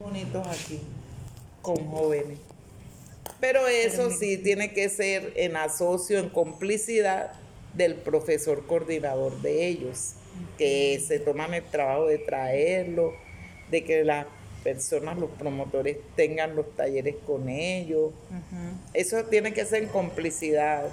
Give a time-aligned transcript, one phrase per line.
[0.00, 0.80] bonitos aquí
[1.60, 2.38] con jóvenes.
[3.38, 7.32] Pero eso sí tiene que ser en asocio, en complicidad
[7.74, 10.14] del profesor coordinador de ellos,
[10.58, 13.12] que se toman el trabajo de traerlo,
[13.70, 14.26] de que las
[14.64, 18.12] personas, los promotores tengan los talleres con ellos.
[18.94, 20.88] Eso tiene que ser en complicidad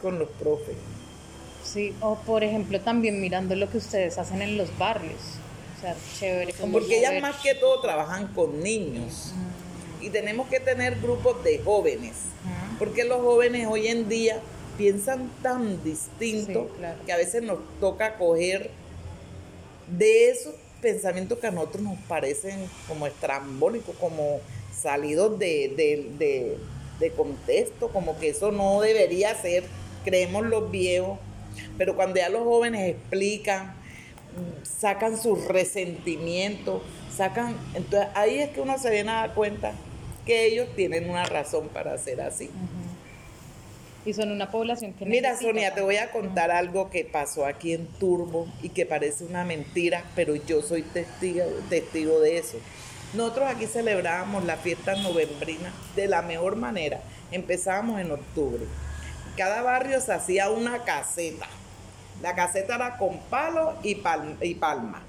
[0.00, 0.76] con los profes.
[1.64, 5.38] Sí, o por ejemplo también mirando lo que ustedes hacen en los barrios.
[6.18, 6.54] Chévere.
[6.72, 9.32] Porque ellas más que todo trabajan con niños.
[10.00, 12.12] Y tenemos que tener grupos de jóvenes.
[12.78, 14.40] Porque los jóvenes hoy en día
[14.76, 16.68] piensan tan distinto
[17.06, 18.70] que a veces nos toca coger
[19.86, 24.40] de esos pensamientos que a nosotros nos parecen como estrambólicos, como
[24.76, 26.58] salidos de,
[26.98, 29.64] de contexto, como que eso no debería ser,
[30.04, 31.18] creemos los viejos,
[31.78, 33.74] pero cuando ya los jóvenes explican,
[34.62, 36.82] sacan sus resentimientos,
[37.14, 39.72] sacan, entonces ahí es que uno se viene a dar cuenta
[40.26, 42.50] que ellos tienen una razón para ser así.
[44.06, 47.72] Y son una población que Mira, Sonia, te voy a contar algo que pasó aquí
[47.72, 52.58] en Turbo y que parece una mentira, pero yo soy testigo, testigo de eso.
[53.14, 57.00] Nosotros aquí celebrábamos la fiesta novembrina de la mejor manera.
[57.30, 58.64] Empezábamos en octubre.
[59.36, 61.46] Cada barrio se hacía una caseta.
[62.22, 64.02] La caseta era con palo y,
[64.40, 65.02] y palma.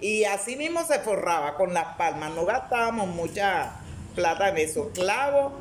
[0.00, 2.32] Y así mismo se forraba con las palmas.
[2.34, 3.72] No gastábamos mucha
[4.14, 4.90] plata en eso.
[4.92, 5.52] Clavos,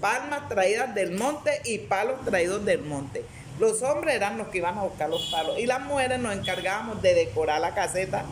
[0.00, 3.24] palmas traídas del monte y palos traídos del monte.
[3.58, 7.02] Los hombres eran los que iban a buscar los palos y las mujeres nos encargábamos
[7.02, 8.24] de decorar la caseta.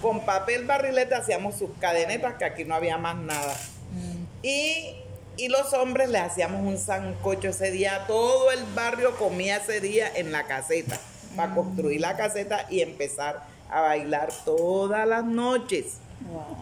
[0.00, 3.54] Con papel barrilete hacíamos sus cadenetas, que aquí no había más nada.
[3.92, 4.24] Mm.
[4.44, 4.96] Y,
[5.36, 8.04] y, los hombres le hacíamos un sancocho ese día.
[8.08, 10.98] Todo el barrio comía ese día en la caseta,
[11.36, 15.98] para construir la caseta y empezar a bailar todas las noches.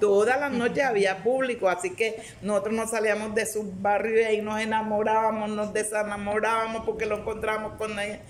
[0.01, 4.59] Todas las noches había público, así que nosotros nos salíamos de sus barrios y nos
[4.59, 8.21] enamorábamos, nos desenamorábamos porque lo encontrábamos con ella.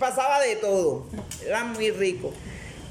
[0.00, 1.06] Pasaba de todo,
[1.46, 2.32] era muy rico.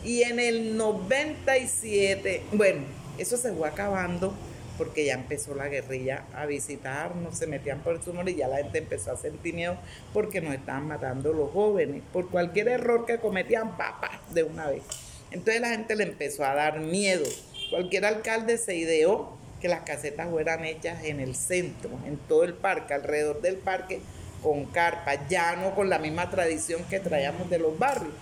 [0.04, 2.84] Y en el 97, bueno,
[3.18, 4.34] eso se fue acabando
[4.78, 8.58] porque ya empezó la guerrilla a visitarnos, se metían por el sumor y ya la
[8.58, 9.78] gente empezó a sentir miedo
[10.14, 14.84] porque nos estaban matando los jóvenes por cualquier error que cometían, papá, de una vez.
[15.32, 17.26] Entonces la gente le empezó a dar miedo
[17.74, 22.54] Cualquier alcalde se ideó que las casetas fueran hechas en el centro, en todo el
[22.54, 24.00] parque, alrededor del parque,
[24.44, 28.14] con carpa, ya no con la misma tradición que traíamos de los barrios.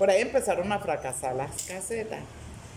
[0.00, 2.18] Por ahí empezaron a fracasar las casetas,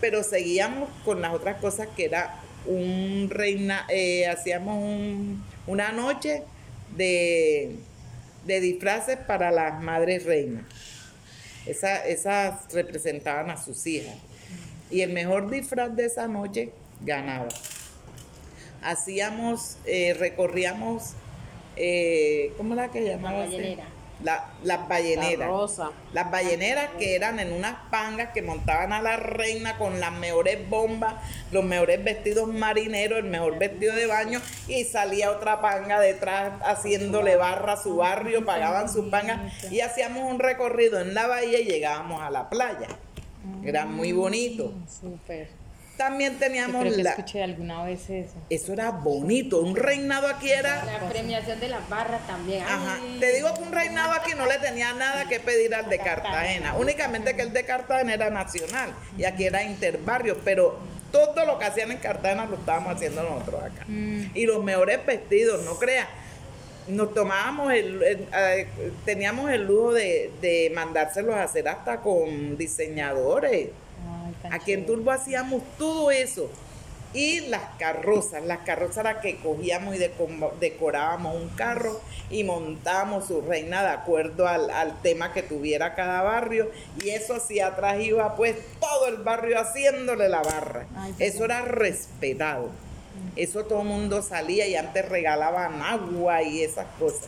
[0.02, 4.84] pero seguíamos con las otras cosas que era un reina, eh, hacíamos
[5.68, 6.44] una noche
[6.98, 7.78] de,
[8.46, 10.66] disfraces para las madres reinas.
[11.66, 14.16] esas representaban a sus hijas
[14.90, 17.48] y el mejor disfraz de esa noche ganaba.
[18.84, 21.14] Hacíamos, eh, recorríamos,
[21.76, 23.40] eh, ¿cómo era que llamaba?
[23.40, 24.01] La ballenera.
[24.24, 25.48] Las balleneras.
[25.48, 25.92] rosa.
[26.14, 30.70] Las balleneras que eran en unas pangas que montaban a la reina con las mejores
[30.70, 31.16] bombas,
[31.52, 37.36] los mejores vestidos marineros, el mejor vestido de baño y salía otra panga detrás haciéndole
[37.36, 39.40] barra a su barrio, pagaban sus pangas
[39.72, 42.88] y hacíamos un recorrido en la bahía y llegábamos a la playa.
[43.64, 44.74] Era muy bonito.
[45.98, 48.34] También teníamos creo que escuché alguna vez eso.
[48.50, 49.62] Eso era bonito.
[49.62, 50.84] Un reinado aquí era.
[50.86, 52.64] La premiación de las barras también.
[52.64, 53.00] Ajá.
[53.20, 56.76] Te digo que un reinado aquí no le tenía nada que pedir al de Cartagena.
[56.76, 60.40] Únicamente que el de Cartagena era nacional y aquí era interbarrio.
[60.44, 60.80] Pero
[61.12, 63.86] todo lo que hacían en Cartagena lo estábamos haciendo nosotros acá.
[63.88, 64.32] Mm.
[64.34, 66.08] Y los mejores vestidos, no creas
[66.88, 68.68] nos tomábamos el, eh,
[69.06, 73.70] teníamos el lujo de, mandárselos a hacer hasta con diseñadores.
[74.50, 76.50] Aquí en Turbo hacíamos todo eso.
[77.14, 80.00] Y las carrozas, las carrozas era que cogíamos y
[80.62, 86.72] decorábamos un carro y montábamos su reina de acuerdo al, tema que tuviera cada barrio.
[87.04, 90.86] Y eso así atrás iba pues todo el barrio haciéndole la barra.
[91.20, 92.70] eso era respetado.
[93.36, 97.28] Eso todo el mundo salía y antes regalaban agua y esas cosas.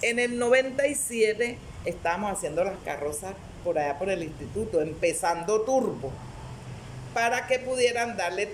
[0.00, 6.10] En el 97 estábamos haciendo las carrozas por allá por el instituto, empezando turbo,
[7.14, 8.48] para que pudieran darle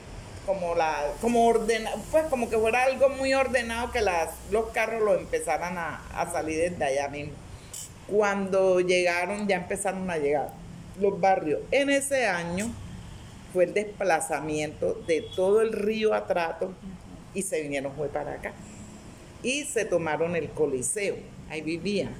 [0.46, 5.02] como la, como ordena, pues como que fuera algo muy ordenado que las, los carros
[5.02, 7.32] lo empezaran a, a salir desde allá mismo.
[8.06, 10.50] Cuando llegaron, ya empezaron a llegar
[11.00, 11.60] los barrios.
[11.72, 12.70] En ese año
[13.52, 16.72] fue el desplazamiento de todo el río Atrato
[17.34, 18.52] y se vinieron fue para acá.
[19.42, 21.16] Y se tomaron el Coliseo,
[21.50, 22.14] ahí vivían.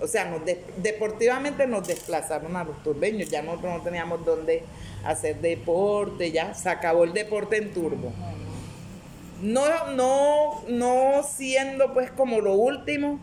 [0.00, 0.42] O sea, nos
[0.76, 4.62] deportivamente nos desplazaron a los turbeños, ya nosotros no teníamos dónde
[5.04, 8.12] hacer deporte, ya se acabó el deporte en turbo.
[9.40, 13.20] No, no, no siendo pues como lo último,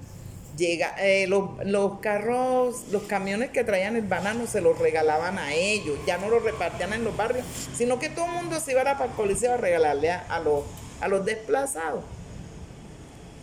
[0.57, 5.53] llega, eh, los, los carros, los camiones que traían el banano se los regalaban a
[5.53, 8.81] ellos, ya no los repartían en los barrios, sino que todo el mundo se iba
[8.81, 10.63] a para el a regalarle a los,
[11.01, 12.03] a los desplazados.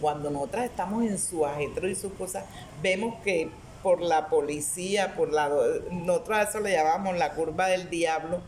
[0.01, 2.45] Cuando nosotras estamos en su ajetro y sus cosas,
[2.83, 3.51] vemos que
[3.83, 5.51] por la policía, por la
[5.91, 8.43] nosotros a eso le llamamos la curva del diablo,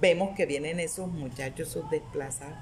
[0.00, 2.54] vemos que vienen esos muchachos, esos desplazados,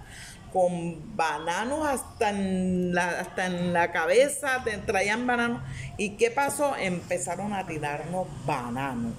[0.53, 5.63] con bananos hasta en la, hasta en la cabeza, traían bananos.
[5.97, 6.77] ¿Y qué pasó?
[6.77, 9.15] Empezaron a tirarnos bananos.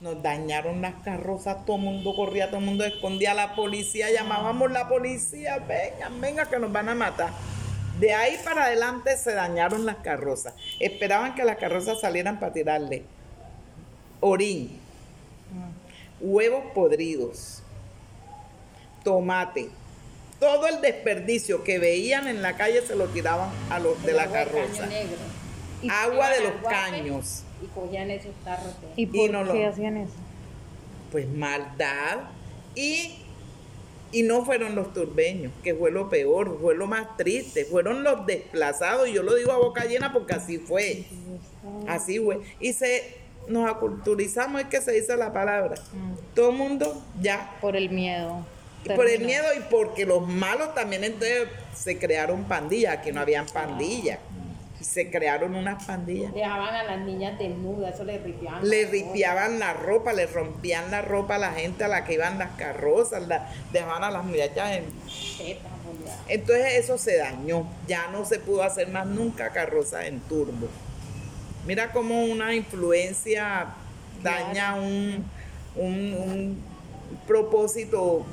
[0.00, 4.10] Nos dañaron las carrozas, todo el mundo corría, todo el mundo escondía a la policía,
[4.10, 7.30] llamábamos la policía, vengan, vengan que nos van a matar.
[7.98, 10.54] De ahí para adelante se dañaron las carrozas.
[10.80, 13.04] Esperaban que las carrozas salieran para tirarle
[14.20, 14.78] orín,
[16.20, 17.62] huevos podridos,
[19.04, 19.68] tomate,
[20.40, 24.26] todo el desperdicio que veían en la calle se lo tiraban a los de la
[24.30, 24.88] carroza.
[25.82, 27.42] Y- Agua de los caños.
[27.62, 28.74] Y cogían esos tarros.
[28.80, 30.12] de- ¿Y por no lo- qué hacían eso?
[31.12, 32.18] Pues maldad.
[32.74, 33.18] Y,
[34.12, 37.64] y no fueron los turbeños, que fue lo peor, fue lo más triste.
[37.64, 39.08] Fueron los desplazados.
[39.08, 41.04] Y yo lo digo a boca llena porque así fue.
[41.88, 42.40] Así fue.
[42.60, 43.16] Y se
[43.48, 45.74] nos aculturizamos, es que se dice la palabra.
[46.34, 48.44] Todo el mundo ya Por el miedo.
[48.94, 53.46] por el miedo y porque los malos también entonces se crearon pandillas, aquí no habían
[53.46, 54.20] pandillas.
[54.86, 56.32] Se crearon unas pandillas.
[56.32, 58.68] Dejaban a las niñas desnudas, eso les ripiaban.
[58.68, 62.38] Le ripiaban la ropa, le rompían la ropa a la gente a la que iban
[62.38, 64.84] las carrozas, la- dejaban a las muchachas en...
[66.28, 70.68] Entonces eso se dañó, ya no se pudo hacer más nunca carroza en turbo.
[71.66, 73.66] Mira cómo una influencia
[74.22, 75.24] daña un,
[75.74, 76.62] un- un
[77.26, 78.24] propósito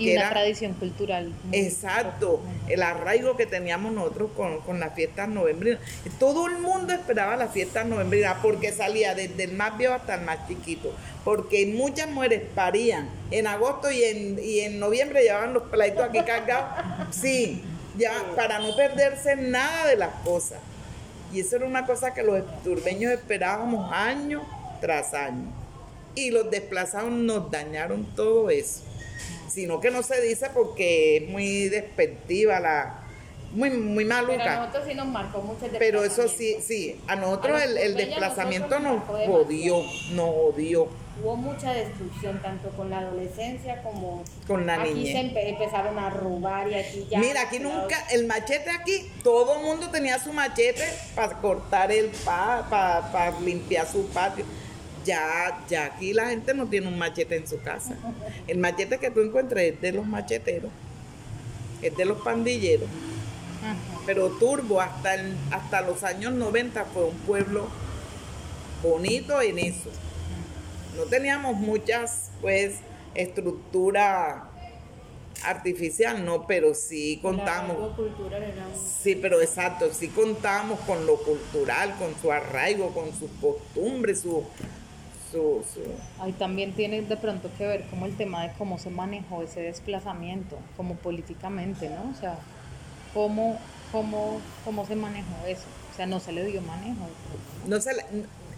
[0.00, 1.32] Y que una era- tradición cultural.
[1.52, 5.80] Exacto, el arraigo que teníamos nosotros con, con las fiestas novembrinas.
[6.18, 10.22] Todo el mundo esperaba las fiestas novembrinas porque salía desde el más viejo hasta el
[10.22, 10.92] más chiquito.
[11.24, 16.20] Porque muchas mujeres parían en agosto y en, y en noviembre llevaban los plaitos aquí
[16.22, 16.68] cargados.
[17.14, 17.62] Sí,
[17.98, 20.58] ya para no perderse nada de las cosas.
[21.32, 24.42] Y eso era una cosa que los turbeños esperábamos año
[24.80, 25.52] tras año.
[26.14, 28.82] Y los desplazados nos dañaron todo eso.
[29.48, 32.96] Sino que no se dice porque es muy despectiva la
[33.52, 34.56] muy muy Pero a maluca.
[34.60, 37.96] nosotros sí nos marcó mucho el pero eso sí sí a nosotros A el, el
[37.96, 40.88] desplazamiento nosotros nos jodió nos odió
[41.22, 45.12] Hubo mucha destrucción, tanto con la adolescencia como Con la aquí niñez.
[45.12, 47.18] se empe- empezaron a robar y aquí ya.
[47.18, 50.84] mira aquí nunca el machete aquí todo el mundo tenía su machete
[51.16, 54.44] para cortar el pa para limpiar su patio
[55.04, 57.96] ya ya aquí la gente no tiene un machete en su casa
[58.46, 60.70] el machete que tú encuentres es de los macheteros
[61.82, 62.88] es de los pandilleros
[63.62, 63.76] Ajá.
[64.06, 67.68] Pero Turbo hasta, el- hasta los años 90 fue un pueblo
[68.82, 69.90] bonito en eso.
[70.96, 72.76] No teníamos muchas, pues,
[73.14, 74.48] estructura
[75.44, 77.76] artificial, no, pero sí contamos.
[77.76, 82.92] arraigo cultural era un- Sí, pero exacto, sí contamos con lo cultural, con su arraigo,
[82.94, 84.42] con sus costumbres, su...
[85.30, 88.90] su, su- Ahí también tiene de pronto que ver como el tema de cómo se
[88.90, 92.10] manejó ese desplazamiento, como políticamente, ¿no?
[92.10, 92.38] O sea,
[93.14, 93.58] cómo,
[93.92, 95.64] cómo, cómo se manejó eso.
[95.92, 97.06] O sea, no se le dio manejo.
[97.66, 98.04] no se le-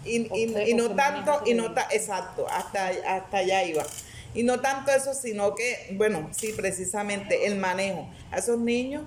[0.04, 3.84] y, no tanto y no ta- exacto hasta hasta allá iba
[4.34, 9.04] y no tanto eso sino que bueno sí precisamente el manejo a esos niños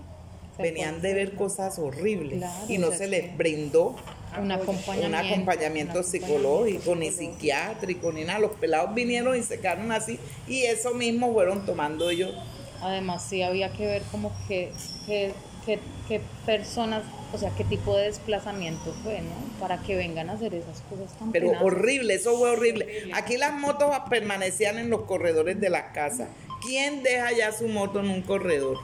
[0.56, 3.98] Se venían de ver cosas horribles Claro, y no se les brindó
[4.40, 5.08] Un acompañamiento.
[5.08, 10.20] un acompañamiento un psicológico ni psiquiátrico ni nada los pelados vinieron y se quedaron así
[10.48, 12.34] y eso mismo fueron tomando ellos
[12.82, 14.72] Además, sí había que ver como que,
[15.08, 15.32] que,
[15.66, 17.02] que- que personas,
[17.34, 19.32] o sea, qué tipo de desplazamiento fue, ¿no?
[19.60, 23.10] Para que vengan a hacer esas cosas tan Pero horrible, eso fue horrible.
[23.16, 26.28] Aquí las motos permanecían en los corredores de las casas.
[26.62, 28.78] ¿Quién deja ya su moto en un corredor?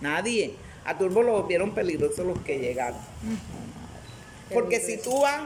[0.00, 0.54] Nadie.
[0.84, 2.98] A Turbo lo vieron peligrosos los que llegaron.
[4.52, 5.42] Porque si tú vas,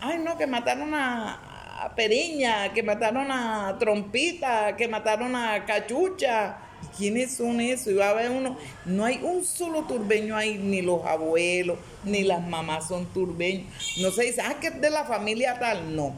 [0.00, 6.56] ay no, que mataron a, a Periña, que mataron a Trompita, que mataron a Cachucha.
[6.96, 7.86] ¿Quiénes son esos?
[7.88, 12.24] Y va a haber uno, no hay un solo turbeño ahí, ni los abuelos, ni
[12.24, 13.66] las mamás son turbeños.
[13.98, 16.16] No se dice, ah, que es de la familia tal, no.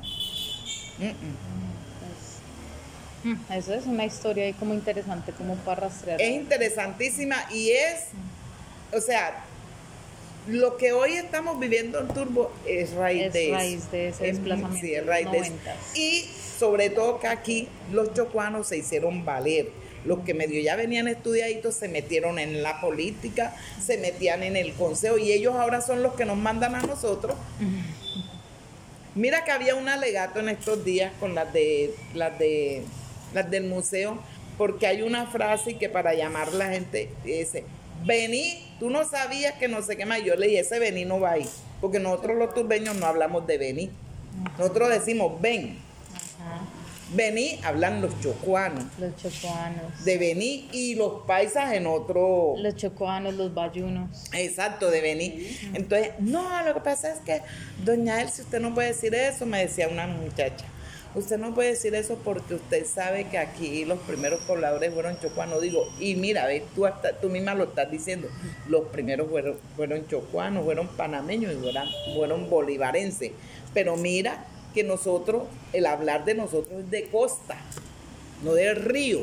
[3.25, 6.21] Mm, Eso es una historia ahí como interesante, como para rastrear.
[6.21, 8.09] Es interesantísima y es,
[8.93, 9.45] o sea,
[10.47, 13.91] lo que hoy estamos viviendo en Turbo es raíz Es de raíz eso.
[13.93, 15.53] de ese Es- desplazamiento sí, es raíz de eso.
[15.95, 16.25] Y
[16.59, 19.69] sobre todo que aquí los chocuanos se hicieron valer.
[20.05, 24.75] Los que medio ya venían estudiaditos se metieron en la política, se metían en el
[24.75, 27.37] consejo y ellos ahora son los que nos mandan a nosotros.
[29.15, 32.83] Mira que había un alegato en estos días con las de las de
[33.33, 34.19] las del museo,
[34.59, 37.65] porque hay una frase que para llamar la gente dice,
[38.05, 40.23] vení, tú no sabías que no sé qué más.
[40.23, 41.49] Yo le dije, ese vení no va ahí,
[41.81, 43.91] porque nosotros los turbeños no hablamos de vení.
[44.59, 45.79] Nosotros decimos ven.
[46.15, 46.65] Ajá.
[47.13, 48.85] Vení hablan los chocuanos.
[48.99, 50.05] Los chocuanos.
[50.05, 52.55] De vení y los paisas en otro.
[52.57, 54.25] Los chocuanos, los bayunos.
[54.33, 55.59] Exacto, de venir.
[55.75, 57.43] Entonces, no, lo que pasa es que,
[57.85, 60.65] doña Elsie, usted no puede decir eso, me decía una muchacha.
[61.15, 65.63] Usted no puede decir eso porque usted sabe que aquí los primeros pobladores fueron chocuanos.
[65.63, 68.29] Digo, y mira, tú, hasta, tú misma lo estás diciendo,
[68.69, 73.31] los primeros fueron, fueron chocuanos, fueron panameños y fueron, fueron bolivarenses.
[73.73, 74.45] Pero mira
[74.75, 77.59] que nosotros, el hablar de nosotros es de costa,
[78.43, 79.21] no del río.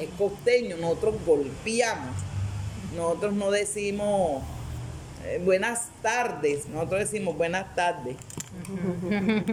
[0.00, 2.16] Es costeño, nosotros golpeamos.
[2.96, 4.42] Nosotros no decimos
[5.24, 8.16] eh, buenas tardes, nosotros decimos buenas tardes.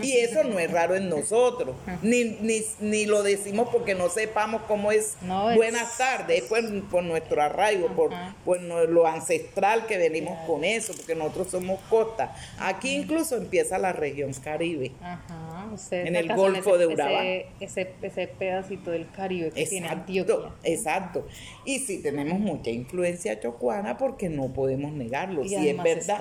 [0.02, 4.62] Y eso no es raro en nosotros, ni, ni, ni lo decimos porque no sepamos
[4.68, 8.36] cómo es No, es- buenas tardes, es por, por nuestro arraigo, por, Ajá.
[8.46, 12.36] por no- lo ancestral que venimos con eso, porque nosotros somos costa.
[12.60, 14.92] Aquí incluso empieza la región Caribe.
[15.02, 15.50] Ajá.
[15.92, 17.24] En el Golfo de Urabá.
[17.60, 20.34] Ese, ese, pedacito del Caribe que tiene Antioquia.
[20.34, 21.28] Exacto, exacto.
[21.66, 26.18] Y sí tenemos mucha influencia chocuana porque no podemos negarlo, Y sí es verdad.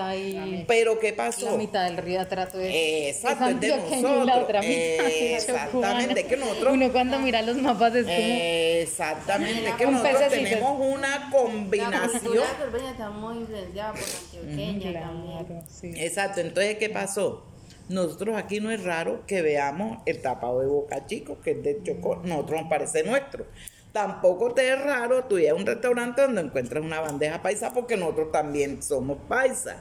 [0.67, 1.51] Pero ¿qué pasó?
[1.53, 4.45] La mitad del río atrato es, Exacto, es es de antioqueño y la nosotros.
[4.45, 8.17] otra mitad Exactamente, que nosotros- Uno cuando mira los mapas es como...
[8.19, 10.49] Exactamente, que Un nosotros pececito.
[10.49, 12.21] tenemos una La combinación.
[12.23, 15.45] cultura turbeña está muy influenciada por la antioqueña también.
[15.47, 15.93] Claro, sí.
[15.97, 17.47] Exacto, entonces ¿qué pasó?
[17.89, 21.83] Nosotros aquí no es raro que veamos el tapado de Boca Chico, que es de
[21.83, 23.47] Chocó, nosotros nos parece nuestro.
[23.93, 27.97] Tampoco te es raro tú ir a un restaurante donde encuentres una bandeja paisa porque
[27.99, 29.77] nosotros también somos paisas.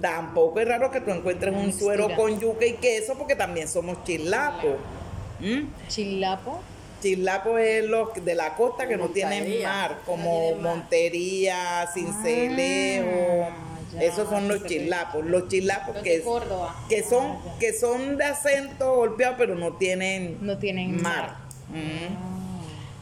[0.00, 4.02] Tampoco es raro que tú encuentres un suero con yuca y queso porque también somos
[4.04, 4.76] chilapos.
[5.40, 5.64] ¿Mm?
[5.88, 6.60] Chilapo.
[7.02, 10.60] Chilapo es los de la costa que no tienen mar, No como mar.
[10.62, 13.44] Montería, Cincelejo.
[13.50, 15.24] Ah, ya, Esos son los chilapos.
[15.24, 16.74] Los chilapos Los que, de Córdoba.
[16.88, 21.02] que son Ah, que son de acento golpeado, pero no tienen No tienen mar.
[21.12, 21.36] mar.
[21.70, 22.35] Mm.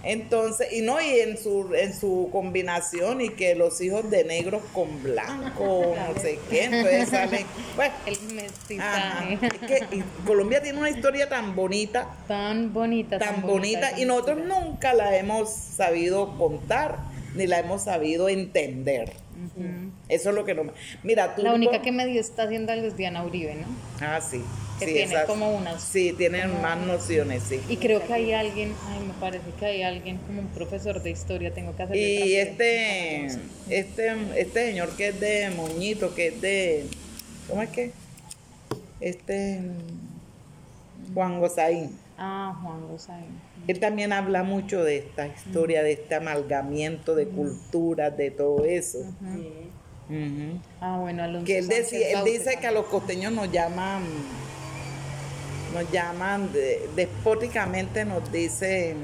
[0.04, 4.62] Entonces, y no, y en su, en su combinación, y que los hijos de negros
[4.72, 7.46] con blanco, no sé qué, entonces salen.
[7.76, 8.34] Bueno, El ajá.
[8.34, 9.38] mestizaje.
[9.42, 9.58] Es
[9.88, 13.18] que y Colombia tiene una historia tan bonita Tan bonita.
[13.18, 16.98] tan bonita y nosotros nunca la hemos sabido contar
[17.34, 19.12] ni la hemos sabido entender.
[20.08, 20.64] Eso es lo que no.
[21.02, 21.42] Mira, tú.
[21.42, 23.66] La única que medio está haciendo algo es Diana Uribe, ¿no?
[24.06, 24.42] Ah, sí.
[24.78, 27.60] que sí, tiene esas- como unas- Sí, tienen más nociones, sí.
[27.68, 31.10] Y creo que hay alguien, ay, me parece que hay alguien como un profesor de
[31.10, 33.26] historia, tengo que hacer Y este,
[33.70, 36.86] este, este señor que es de Moñito, que es de.
[37.48, 37.92] ¿Cómo es que?
[39.00, 39.60] Este.
[41.14, 41.96] Juan Gozaín.
[42.18, 43.26] Ah, Juan Gozaín.
[43.68, 48.98] Él también habla mucho de esta historia, de este amalgamiento de culturas, de todo eso.
[50.80, 54.02] Ah, bueno, Alonso Que él, decía, él dice que a los costeños nos llaman,
[55.72, 58.96] nos llaman, de- despóticamente nos dicen,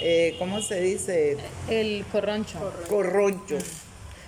[0.00, 1.36] eh, ¿cómo se dice?
[1.68, 2.58] El corroncho.
[2.88, 3.58] Corroncho.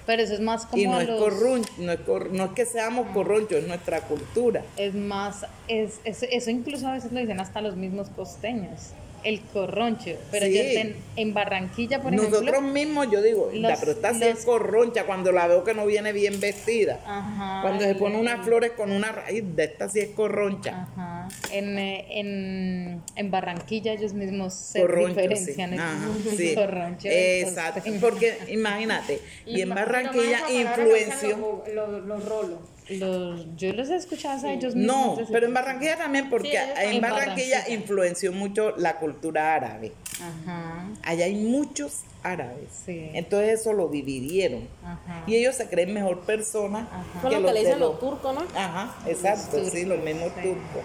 [0.07, 2.45] Pero eso es más como Y no a es, los- corrun- no, es cor- no
[2.47, 4.63] es que seamos corronchos, es nuestra cultura.
[4.77, 8.91] Es más, es, es- eso incluso a veces lo dicen hasta los mismos costeños.
[9.23, 10.11] El corroncho.
[10.31, 10.53] Pero Sí.
[10.53, 12.61] ya en, en Barranquilla, por Nosotros ejemplo.
[12.61, 15.87] mismos, yo digo, los- "Da, pero esta sí es corroncha cuando la veo que no
[15.87, 17.01] viene bien vestida.
[17.07, 20.89] Ajá, Cuando se pone unas flores con una raíz, de esta sí es corroncha.
[20.93, 21.14] Ajá.
[21.51, 25.71] En, eh, en, en Barranquilla ellos mismos se Corroncho, diferencian.
[25.71, 25.75] sí.
[25.77, 26.55] el Ajá, sí.
[26.55, 27.75] corroncho Exacto.
[27.81, 28.01] costeño.
[28.01, 31.63] Porque imagínate, y en Barranquilla influenció.
[31.75, 32.59] Los, los rolos.
[32.91, 35.19] Los, yo los he escuchado a ellos mismos.
[35.19, 37.69] No, pero en Barranquilla también, porque Sí, en en Barranquilla Barranquilla.
[37.81, 39.93] influenció mucho la cultura árabe.
[40.21, 40.89] Ajá.
[41.03, 42.69] Allá hay muchos árabes.
[42.85, 43.09] Sí.
[43.15, 44.69] Entonces eso lo dividieron.
[44.85, 45.25] Ajá.
[45.27, 47.23] Y ellos se creen mejor persona Ajá.
[47.23, 48.43] Son que los los que le de dicen los- los turcos, ¿no?
[48.55, 50.43] Ajá, exacto, sí, los mismos sí.
[50.43, 50.83] turcos.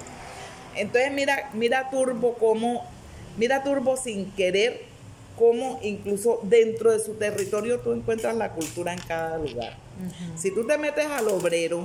[0.79, 2.83] Entonces mira, mira Turbo como,
[3.37, 4.81] mira Turbo sin querer,
[5.37, 9.77] cómo incluso dentro de su territorio tú encuentras la cultura en cada lugar.
[10.37, 11.83] Si tú te metes al obrero,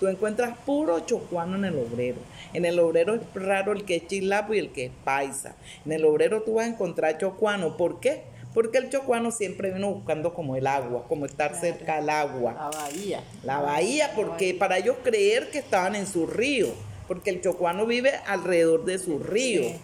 [0.00, 2.18] tú encuentras puro chocuano en el obrero.
[2.52, 5.54] En el obrero es raro el que es chilapo y el que es paisa.
[5.86, 7.76] En el obrero tú vas a encontrar chocuano.
[7.76, 8.24] ¿Por qué?
[8.54, 11.60] Porque el chocuano siempre vino buscando como el agua, como estar Claro.
[11.66, 12.52] cerca al agua.
[12.52, 13.20] La bahía.
[13.44, 16.68] La bahía, porque para ellos creer que estaban en su río,
[17.12, 19.64] porque el chocuano vive alrededor de su río.
[19.64, 19.80] Sí.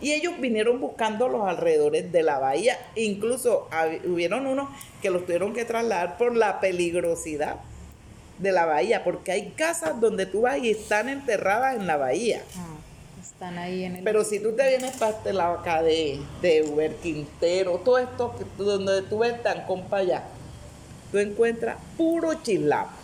[0.00, 2.78] Y ellos vinieron buscando los alrededores de la bahía.
[2.94, 3.68] Incluso
[4.06, 4.68] hubieron unos
[5.02, 7.56] que los tuvieron que trasladar por la peligrosidad
[8.38, 12.44] de la bahía, porque hay casas donde tú vas y están enterradas en la bahía.
[12.56, 12.76] Ah,
[13.20, 14.04] están ahí en el...
[14.04, 18.36] Pero si tú te vienes para este lado acá de, de Uber Quintero, todo esto
[18.56, 20.22] donde tú ves tan compa allá,
[21.10, 22.97] tú encuentras puro chislapo.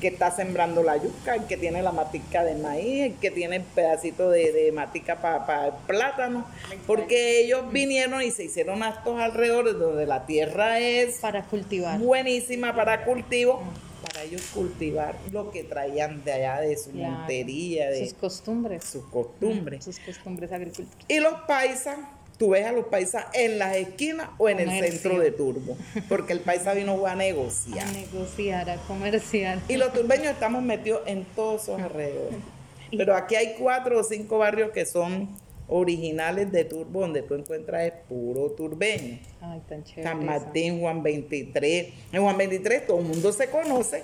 [0.00, 3.56] Que está sembrando la yuca, el que tiene la matica de maíz, el que tiene
[3.56, 6.46] el pedacito de, de matica para el plátano.
[6.86, 11.98] Porque ellos vinieron y se hicieron a estos alrededores donde la tierra es Para cultivar.
[11.98, 13.60] buenísima para cultivo,
[14.02, 17.12] para ellos cultivar lo que traían de allá, de su Claro.
[17.14, 18.84] montería, de Sus costumbres.
[18.84, 19.84] sus costumbres.
[19.84, 21.04] Sus costumbres agriculturales.
[21.08, 21.98] Y los paisas,
[22.38, 25.76] tú ves a los paisas en las esquinas o en el centro de Turbo,
[26.08, 27.86] porque el paisa vino a negociar.
[27.86, 29.58] A negociar, a comerciar.
[29.68, 32.38] Y los turbeños estamos metidos en todos esos alrededores.
[32.96, 35.28] Pero aquí hay cuatro o cinco barrios que son
[35.66, 39.18] originales de Turbo, donde tú encuentras es puro turbeño.
[39.40, 40.04] Ay, tan chévere.
[40.04, 40.24] San.
[40.24, 41.88] Martín, Juan 23.
[42.12, 44.02] En Juan 23 todo el mundo se conoce.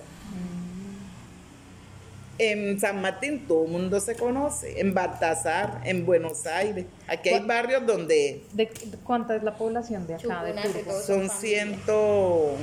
[2.38, 4.80] En San Martín todo el mundo se conoce.
[4.80, 6.84] En Baltasar, en Buenos Aires.
[7.06, 8.68] Aquí hay ¿Cuál- barrios donde ¿De,
[9.04, 10.92] cuánta es la población de acá, de Turbo?
[11.00, 11.32] son familia.
[11.38, 12.56] ciento,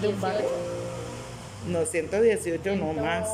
[0.00, 0.48] De un barrio.
[1.68, 3.28] no, 118 no más.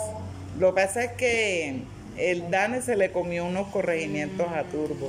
[0.58, 1.80] Lo que pasa es que
[2.18, 5.08] el DANE se le comió unos corregimientos a Turbo.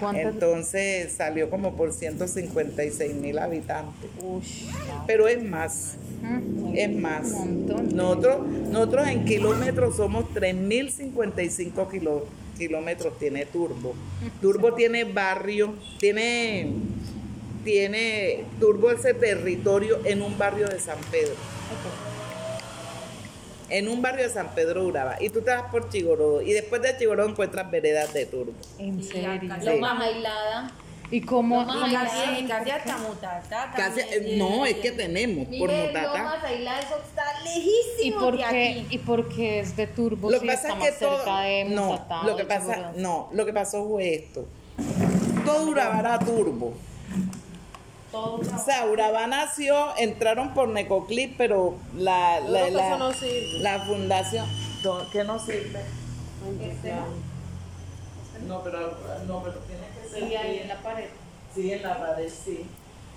[0.00, 0.24] ¿Cuántas?
[0.34, 4.10] Entonces salió como por 156 mil habitantes.
[4.20, 4.64] Ush,
[5.06, 5.96] Pero es más.
[6.74, 7.30] Es más.
[7.32, 7.96] Un montón.
[7.96, 12.26] Nosotros, nosotros en kilómetros somos 3.055 kilo-
[12.58, 13.94] kilómetros, tiene Turbo.
[14.40, 16.72] Turbo tiene barrio, tiene,
[17.64, 21.34] tiene Turbo ese territorio en un barrio de San Pedro.
[23.70, 25.16] En un barrio de San Pedro Uraba.
[25.20, 26.42] Y tú te vas por Chigoró.
[26.42, 28.52] Y después de Chigoró encuentras veredas de Turbo.
[28.78, 29.32] En serio.
[29.32, 29.66] acá Sí.
[29.66, 30.70] lo más aislada.
[31.10, 31.56] ¿Y cómo?
[31.64, 32.44] Más cómo aislada, así?
[32.46, 33.72] casi hasta Mutatá.
[33.76, 36.18] Casi- también no, tiene- es que tenemos por Mire, Mutatá.
[36.18, 38.86] Lomas Aislada, eso está ¿Y lejísimo por, de qué, aquí.
[38.90, 41.74] ¿Y por qué es de Turbo Lo si que pasa está es que más todo.
[41.76, 44.46] No, Mutatá lo que pasa, no, lo que pasó fue esto.
[45.44, 46.72] Todo Urabá era turbo.
[48.10, 53.58] Todo O sea, Urabá nació, entraron por Necoclip, pero la, la, la- eso no sirve.
[53.60, 54.46] la fundación.
[54.84, 55.80] no, ¿Qué no sirve?
[56.62, 56.92] Este
[58.48, 58.78] No, pero,
[59.26, 59.93] no, pero tiene.
[60.14, 61.08] Sí, ahí en la pared.
[61.54, 62.66] Sí, en la pared, sí.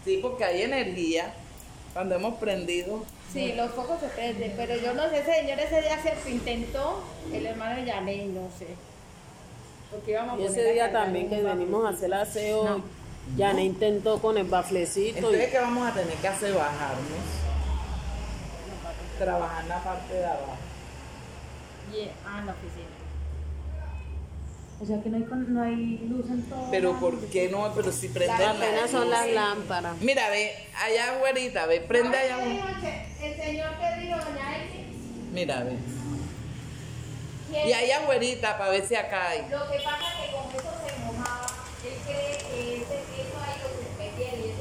[0.05, 1.33] Sí, porque hay energía.
[1.93, 3.03] Cuando hemos prendido.
[3.33, 7.03] Sí, los focos se prenden, pero yo no sé, ese señor ese día se intentó,
[7.33, 8.67] el hermano de Yaney, no sé.
[9.91, 11.49] Porque íbamos Y ese a día también que bafle.
[11.59, 12.81] venimos a hacer aseo,
[13.37, 13.53] No.
[13.53, 15.17] ne intentó con el baflecito.
[15.17, 16.53] Entonces, Y, ¿qué vamos a tener que hacer?
[16.53, 17.27] Bajarnos.
[19.19, 20.55] Trabajar en la parte de abajo.
[21.93, 22.96] Y- ah, en la oficina.
[24.79, 26.67] O sea que no hay, con- no hay luz en todo.
[26.69, 27.71] Pero ¿por qué no?
[27.75, 29.97] Pero si prende la apenas son las lámparas.
[30.01, 32.37] Mira, ve, allá güerita, ve, prende allá.
[32.37, 32.67] ¿Qué un- dijo
[33.23, 34.57] el señor que dijo, doña?
[35.33, 35.77] Mira, ve.
[37.65, 39.39] Y allá güerita, para ver si acá hay.
[39.49, 40.26] Lo que pasa es que